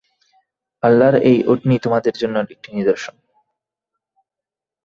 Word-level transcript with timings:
আল্লাহর 0.83 1.15
এই 1.29 1.37
উটনী 1.47 1.75
তোমাদের 1.79 2.13
জন্যে 2.13 2.39
একটি 2.47 2.69
নিদর্শন। 2.77 3.15